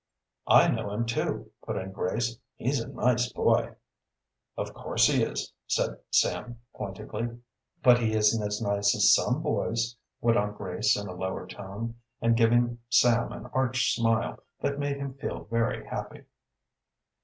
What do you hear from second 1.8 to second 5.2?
Grace. "He's a nice boy." "Of course